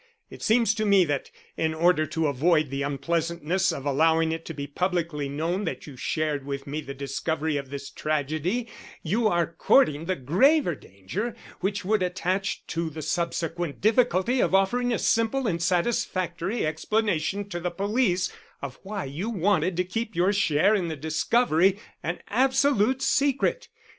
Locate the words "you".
5.85-5.95, 9.03-9.27, 19.05-19.29